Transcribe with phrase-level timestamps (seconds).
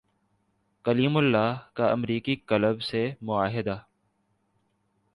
[0.85, 3.77] کلیم اللہ کا امریکی کلب سے معاہدہ